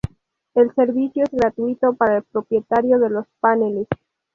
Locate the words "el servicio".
0.55-1.25